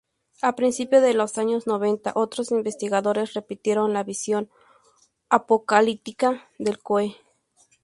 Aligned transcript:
A 0.41 0.55
principio 0.55 0.99
de 0.99 1.13
los 1.13 1.37
años 1.37 1.67
noventa, 1.67 2.11
otros 2.15 2.49
investigadores 2.49 3.35
repitieron 3.35 3.93
la 3.93 4.01
visión 4.03 4.49
apocalíptica 5.29 6.49
de 6.57 6.75
Coe. 6.75 7.17